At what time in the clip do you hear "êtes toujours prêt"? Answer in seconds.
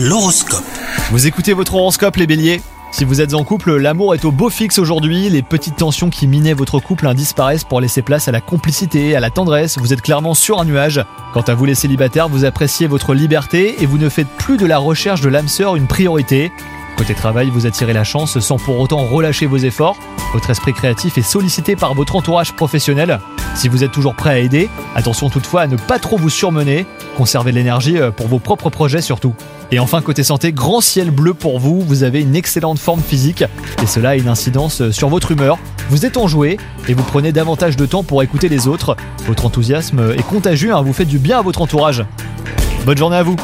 23.84-24.30